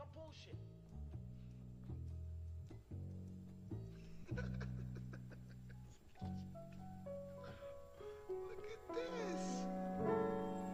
Y'all 0.00 0.08
bullshit. 0.14 0.56
Look 8.38 8.64
at 8.64 8.80
this. 8.88 9.44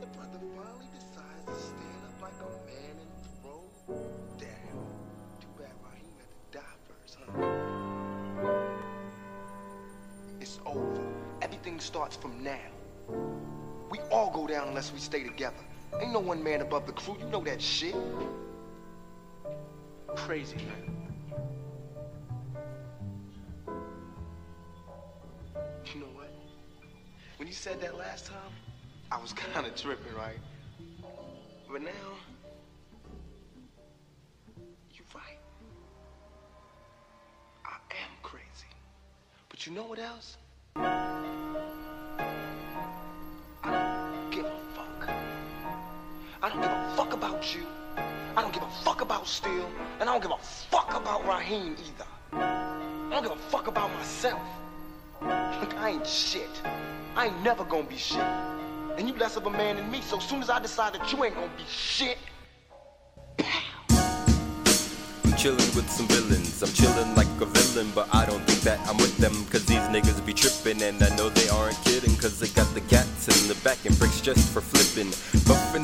The 0.00 0.06
brother 0.06 0.38
finally 0.54 0.86
decides 0.94 1.44
to 1.46 1.54
stand 1.54 2.00
up 2.06 2.22
like 2.22 2.38
a 2.38 2.50
man 2.66 2.94
and 3.00 3.10
throw 3.42 3.62
down. 4.38 4.86
Too 5.40 5.52
bad 5.58 5.74
Raheem 5.82 6.14
had 6.20 6.30
to 6.30 6.38
die 6.52 6.78
first, 6.86 7.18
huh? 7.18 7.32
It's 10.40 10.60
over. 10.64 11.02
Everything 11.42 11.80
starts 11.80 12.14
from 12.14 12.40
now. 12.44 12.70
We 13.90 13.98
all 14.12 14.30
go 14.30 14.46
down 14.46 14.68
unless 14.68 14.92
we 14.92 15.00
stay 15.00 15.24
together. 15.24 15.64
Ain't 16.00 16.12
no 16.12 16.20
one 16.20 16.40
man 16.40 16.60
above 16.60 16.86
the 16.86 16.92
crew. 16.92 17.16
You 17.18 17.26
know 17.26 17.42
that 17.42 17.60
shit. 17.60 17.96
Crazy, 20.28 20.56
man. 20.56 20.84
You 25.86 26.00
know 26.00 26.06
what? 26.12 26.30
When 27.38 27.48
you 27.48 27.54
said 27.54 27.80
that 27.80 27.96
last 27.96 28.26
time, 28.26 28.52
I 29.10 29.18
was 29.22 29.32
kind 29.54 29.66
of 29.66 29.74
tripping, 29.74 30.14
right? 30.14 30.36
But 31.72 31.80
now, 31.80 31.88
you're 34.92 35.06
right. 35.14 35.38
I 37.64 37.76
am 37.76 38.12
crazy. 38.22 38.68
But 39.48 39.66
you 39.66 39.72
know 39.72 39.84
what 39.84 39.98
else? 39.98 40.36
I 40.76 41.30
don't 43.64 44.30
give 44.30 44.44
a 44.44 44.60
fuck. 44.76 45.08
I 46.42 46.50
don't 46.50 46.60
give 46.60 46.70
a 46.70 46.92
fuck 46.98 47.14
about 47.14 47.54
you. 47.54 47.64
I 47.96 48.42
don't 48.42 48.52
give 48.52 48.62
a 48.62 48.70
fuck 48.84 49.00
about 49.00 49.26
Steel. 49.26 49.70
And 50.00 50.08
I 50.08 50.12
don't 50.12 50.22
give 50.22 50.30
a 50.30 50.38
fuck 50.38 50.94
about 50.94 51.26
Raheem 51.26 51.74
either. 51.74 52.06
I 52.32 53.10
don't 53.10 53.22
give 53.24 53.32
a 53.32 53.36
fuck 53.50 53.66
about 53.66 53.92
myself. 53.94 54.40
Look, 55.20 55.74
I 55.74 55.90
ain't 55.90 56.06
shit. 56.06 56.48
I 57.16 57.26
ain't 57.26 57.42
never 57.42 57.64
gonna 57.64 57.82
be 57.82 57.96
shit. 57.96 58.20
And 58.96 59.08
you 59.08 59.14
less 59.16 59.36
of 59.36 59.46
a 59.46 59.50
man 59.50 59.76
than 59.76 59.90
me, 59.90 60.00
so 60.00 60.20
soon 60.20 60.40
as 60.40 60.50
I 60.50 60.60
decide 60.60 60.94
that 60.94 61.12
you 61.12 61.24
ain't 61.24 61.34
gonna 61.34 61.50
be 61.56 61.64
shit, 61.68 62.18
pow. 63.38 63.46
I'm 63.88 65.32
chillin' 65.32 65.74
with 65.74 65.90
some 65.90 66.06
villains. 66.06 66.62
I'm 66.62 66.68
chillin' 66.68 67.16
like 67.16 67.26
a 67.40 67.46
villain, 67.46 67.90
but 67.92 68.08
I 68.14 68.24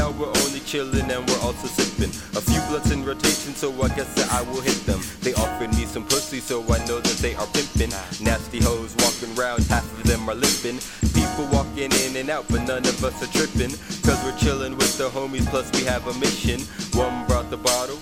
now, 0.00 0.10
we're 0.12 0.32
only 0.44 0.60
chillin' 0.64 1.12
and 1.12 1.22
we're 1.28 1.42
also 1.44 1.68
sippin'. 1.68 2.08
A 2.32 2.40
few 2.40 2.60
blunts 2.68 2.90
in 2.90 3.04
rotation, 3.04 3.52
so 3.52 3.68
I 3.82 3.88
guess 3.88 4.08
that 4.14 4.32
I 4.32 4.40
will 4.48 4.62
hit 4.62 4.80
them. 4.88 5.00
They 5.20 5.34
offered 5.34 5.70
me 5.76 5.84
some 5.84 6.04
pussy, 6.04 6.40
so 6.40 6.62
I 6.72 6.78
know 6.86 7.00
that 7.00 7.18
they 7.20 7.34
are 7.34 7.46
pimpin'. 7.52 7.92
Nasty 8.24 8.60
hoes 8.62 8.96
walking 9.04 9.34
round, 9.34 9.62
half 9.64 9.84
of 9.84 10.02
them 10.04 10.26
are 10.30 10.34
limpin'. 10.34 10.80
People 11.12 11.44
walking 11.52 11.92
in 12.04 12.16
and 12.16 12.30
out, 12.30 12.46
but 12.48 12.62
none 12.62 12.84
of 12.92 13.04
us 13.04 13.16
are 13.22 13.32
trippin'. 13.36 13.72
Cause 14.06 14.20
we're 14.24 14.38
chillin' 14.40 14.74
with 14.80 14.96
the 14.96 15.10
homies, 15.10 15.46
plus 15.52 15.68
we 15.76 15.84
have 15.84 16.06
a 16.06 16.14
mission. 16.18 16.60
One 16.96 17.26
brought 17.26 17.50
the 17.50 17.58
bottle, 17.58 17.98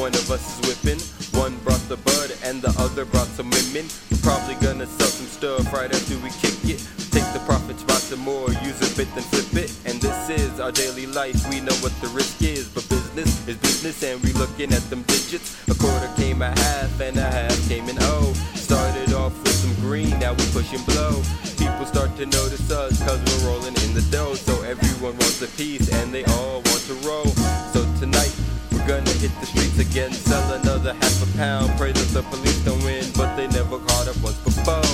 one 0.00 0.14
of 0.14 0.30
us 0.30 0.44
is 0.52 0.60
whipping. 0.64 1.00
One 1.38 1.54
brought 1.64 1.84
the 1.92 1.98
bud, 1.98 2.32
and 2.44 2.62
the 2.62 2.72
other 2.80 3.04
brought 3.04 3.28
some 3.28 3.50
women. 3.50 3.84
We're 4.10 4.24
probably 4.24 4.56
gonna 4.64 4.86
sell 4.86 5.12
some 5.20 5.26
stuff 5.26 5.72
right 5.72 5.92
after 5.92 6.16
we 6.24 6.30
kick 6.40 6.56
it. 6.64 7.01
The 7.32 7.38
profits, 7.46 7.82
buy 7.82 7.94
some 7.94 8.20
more, 8.20 8.52
use 8.60 8.76
a 8.84 8.94
bit, 8.94 9.08
then 9.14 9.24
flip 9.24 9.64
it. 9.64 9.72
And 9.86 9.98
this 10.02 10.28
is 10.28 10.60
our 10.60 10.70
daily 10.70 11.06
life, 11.06 11.48
we 11.48 11.60
know 11.60 11.72
what 11.80 11.96
the 12.02 12.08
risk 12.08 12.42
is. 12.42 12.68
But 12.68 12.86
business 12.90 13.48
is 13.48 13.56
business, 13.56 14.02
and 14.02 14.20
we 14.20 14.34
looking 14.34 14.70
at 14.70 14.84
them 14.90 15.00
digits. 15.08 15.56
A 15.68 15.74
quarter 15.74 16.12
came 16.20 16.42
a 16.42 16.52
half, 16.52 17.00
and 17.00 17.16
a 17.16 17.24
half 17.24 17.56
came 17.70 17.88
an 17.88 17.96
O. 18.00 18.34
Started 18.52 19.14
off 19.14 19.32
with 19.40 19.54
some 19.54 19.72
green, 19.80 20.12
now 20.20 20.34
we 20.34 20.44
pushing 20.52 20.84
blow. 20.84 21.22
People 21.56 21.86
start 21.86 22.14
to 22.18 22.26
notice 22.26 22.70
us, 22.70 23.00
cause 23.00 23.20
we're 23.24 23.48
rolling 23.48 23.76
in 23.80 23.94
the 23.94 24.04
dough. 24.12 24.34
So 24.34 24.60
everyone 24.68 25.16
wants 25.16 25.40
a 25.40 25.48
piece, 25.56 25.88
and 25.88 26.12
they 26.12 26.24
all 26.36 26.60
want 26.68 26.84
to 26.92 26.94
roll. 27.08 27.32
So 27.72 27.80
tonight, 27.96 28.36
we're 28.72 28.86
gonna 28.86 29.16
hit 29.24 29.32
the 29.40 29.46
streets 29.46 29.78
again, 29.78 30.12
sell 30.12 30.52
another 30.52 30.92
half 30.92 31.16
a 31.24 31.38
pound. 31.38 31.72
Pray 31.78 31.92
that 31.92 32.08
the 32.12 32.20
police 32.28 32.60
don't 32.60 32.84
win, 32.84 33.08
but 33.16 33.36
they 33.36 33.48
never 33.48 33.78
caught 33.88 34.06
up 34.06 34.20
once 34.20 34.36
before. 34.44 34.84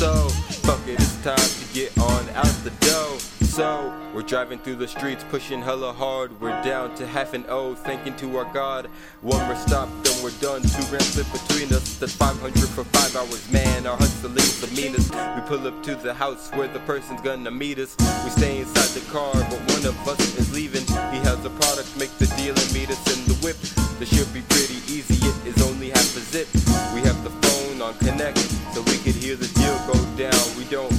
So, 0.00 0.32
fuck 0.64 0.80
it, 0.88 0.96
it's 0.96 1.20
time 1.20 1.61
So, 3.52 3.92
we're 4.14 4.22
driving 4.22 4.60
through 4.60 4.76
the 4.76 4.88
streets, 4.88 5.26
pushing 5.28 5.60
hella 5.60 5.92
hard. 5.92 6.40
We're 6.40 6.58
down 6.62 6.94
to 6.94 7.06
half 7.06 7.34
an 7.34 7.44
O, 7.50 7.74
thanking 7.74 8.16
to 8.16 8.38
our 8.38 8.50
God. 8.50 8.86
One 9.20 9.44
more 9.44 9.56
stop, 9.56 9.90
then 10.02 10.24
we're 10.24 10.30
done. 10.40 10.62
Two 10.62 10.82
grand 10.88 11.04
split 11.04 11.30
between 11.30 11.68
us. 11.70 11.98
That's 11.98 12.14
500 12.14 12.66
for 12.70 12.84
five 12.84 13.14
hours, 13.14 13.52
man. 13.52 13.86
Our 13.86 13.98
hustling's 13.98 14.58
the 14.62 14.68
meanest. 14.74 15.12
We 15.12 15.42
pull 15.42 15.66
up 15.66 15.82
to 15.82 15.96
the 15.96 16.14
house 16.14 16.48
where 16.52 16.66
the 16.66 16.80
person's 16.80 17.20
gonna 17.20 17.50
meet 17.50 17.78
us. 17.78 17.94
We 18.24 18.30
stay 18.30 18.60
inside 18.60 18.88
the 18.98 19.04
car, 19.12 19.34
but 19.34 19.60
one 19.76 19.84
of 19.84 20.08
us 20.08 20.20
is 20.38 20.50
leaving. 20.54 20.86
He 21.12 21.20
has 21.20 21.44
a 21.44 21.50
product, 21.50 21.94
make 21.98 22.16
the 22.16 22.32
deal 22.40 22.56
and 22.56 22.72
meet 22.72 22.88
us 22.88 23.04
in 23.12 23.22
the 23.28 23.34
whip. 23.44 23.60
This 23.98 24.08
should 24.08 24.32
be 24.32 24.40
pretty 24.48 24.80
easy, 24.88 25.20
it 25.28 25.36
is 25.44 25.62
only 25.68 25.90
half 25.90 26.16
a 26.16 26.20
zip. 26.20 26.48
We 26.94 27.02
have 27.02 27.22
the 27.22 27.30
phone 27.44 27.82
on 27.82 27.92
connect, 27.98 28.38
so 28.72 28.80
we 28.80 28.96
could 29.04 29.14
hear 29.14 29.36
the 29.36 29.48
deal 29.60 29.76
go 29.92 29.98
down. 30.16 30.40
We 30.56 30.64
don't 30.72 30.91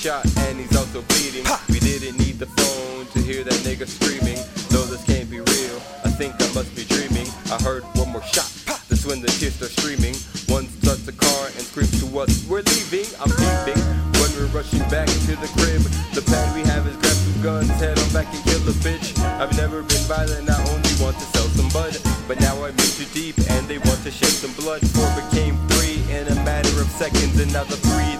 shot 0.00 0.24
and 0.48 0.58
he's 0.58 0.74
also 0.78 1.02
bleeding. 1.12 1.44
We 1.68 1.78
didn't 1.78 2.16
need 2.16 2.38
the 2.40 2.48
phone 2.56 3.04
to 3.12 3.20
hear 3.20 3.44
that 3.44 3.60
nigga 3.68 3.84
screaming. 3.84 4.40
No, 4.72 4.80
this 4.88 5.04
can't 5.04 5.28
be 5.28 5.44
real. 5.44 5.76
I 6.00 6.10
think 6.16 6.32
I 6.40 6.48
must 6.56 6.72
be 6.72 6.88
dreaming. 6.88 7.28
I 7.52 7.60
heard 7.60 7.84
one 8.00 8.08
more 8.08 8.24
shot. 8.24 8.48
That's 8.88 9.04
when 9.04 9.20
the 9.20 9.28
tears 9.28 9.60
start 9.60 9.72
streaming. 9.76 10.16
One 10.48 10.64
starts 10.80 11.04
the 11.04 11.12
car 11.12 11.52
and 11.52 11.60
screams 11.60 11.92
to 12.00 12.08
us, 12.16 12.32
We're 12.48 12.64
leaving. 12.64 13.04
I'm 13.20 13.28
peeping. 13.28 13.76
When 14.16 14.30
we're 14.40 14.48
rushing 14.56 14.80
back 14.88 15.04
to 15.28 15.36
the 15.36 15.50
crib, 15.60 15.84
the 16.16 16.24
plan 16.24 16.48
we 16.56 16.64
have 16.64 16.88
is 16.88 16.96
grab 16.96 17.16
two 17.20 17.36
guns, 17.44 17.68
head 17.76 18.00
on 18.00 18.08
back 18.16 18.32
and 18.32 18.42
kill 18.48 18.60
the 18.64 18.76
bitch. 18.80 19.12
I've 19.36 19.52
never 19.60 19.84
been 19.84 20.04
violent, 20.08 20.48
I 20.48 20.56
only 20.72 20.92
want 20.96 21.20
to 21.20 21.26
sell 21.36 21.48
some 21.52 21.68
bud. 21.76 21.92
But 22.26 22.40
now 22.40 22.56
I'm 22.64 22.72
in 22.72 22.90
too 22.96 23.08
deep 23.12 23.36
and 23.52 23.68
they 23.68 23.76
want 23.76 24.00
to 24.04 24.10
shed 24.10 24.32
some 24.32 24.52
blood. 24.56 24.80
Four 24.96 25.08
became 25.28 25.60
three 25.76 26.00
in 26.08 26.24
a 26.28 26.36
matter 26.40 26.72
of 26.80 26.88
seconds, 26.88 27.36
and 27.40 27.52
now 27.52 27.64
the 27.64 27.76
three 27.76 27.90
that 28.00 28.14
are 28.14 28.19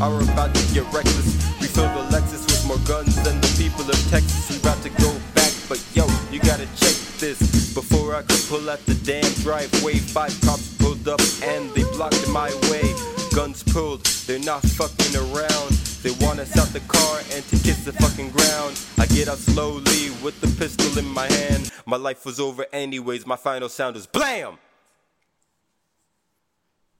are 0.00 0.20
about 0.22 0.54
to 0.54 0.74
get 0.74 0.84
reckless. 0.92 1.36
We 1.60 1.66
fill 1.66 1.88
the 1.94 2.08
Lexus 2.14 2.46
with 2.46 2.66
more 2.66 2.80
guns 2.86 3.14
than 3.22 3.40
the 3.40 3.52
people 3.58 3.84
of 3.88 3.98
Texas. 4.10 4.50
We 4.50 4.56
about 4.58 4.82
to 4.82 4.90
go 4.90 5.12
back, 5.34 5.52
but 5.68 5.82
yo, 5.94 6.06
you 6.30 6.40
gotta 6.40 6.66
check 6.76 6.96
this. 7.18 7.74
Before 7.74 8.14
I 8.14 8.22
could 8.22 8.42
pull 8.48 8.68
out 8.68 8.80
the 8.86 8.94
damn 8.94 9.32
driveway, 9.42 9.94
five 9.94 10.38
cops 10.42 10.74
pulled 10.78 11.06
up 11.08 11.20
and 11.42 11.70
they 11.70 11.84
blocked 11.94 12.28
my 12.28 12.50
way. 12.70 12.94
Guns 13.34 13.62
pulled, 13.62 14.04
they're 14.26 14.38
not 14.38 14.62
fucking 14.62 15.16
around. 15.16 15.70
They 16.02 16.10
want 16.24 16.40
us 16.40 16.56
out 16.58 16.68
the 16.68 16.80
car 16.88 17.18
and 17.32 17.44
to 17.48 17.56
kiss 17.62 17.84
the 17.84 17.92
fucking 17.92 18.30
ground. 18.30 18.80
I 18.98 19.06
get 19.06 19.28
out 19.28 19.38
slowly 19.38 20.10
with 20.22 20.40
the 20.40 20.48
pistol 20.58 20.98
in 20.98 21.06
my 21.06 21.30
hand. 21.30 21.70
My 21.86 21.96
life 21.96 22.26
was 22.26 22.40
over 22.40 22.66
anyways, 22.72 23.26
my 23.26 23.36
final 23.36 23.68
sound 23.68 23.96
is 23.96 24.06
BLAM! 24.06 24.58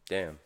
Damn. 0.08 0.38